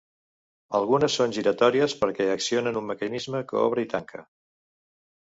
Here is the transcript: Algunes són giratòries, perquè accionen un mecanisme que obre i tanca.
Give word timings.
Algunes 0.77 1.17
són 1.17 1.33
giratòries, 1.35 1.93
perquè 1.99 2.25
accionen 2.35 2.79
un 2.81 2.87
mecanisme 2.93 3.43
que 3.51 3.61
obre 3.65 3.85
i 3.87 3.91
tanca. 3.93 4.23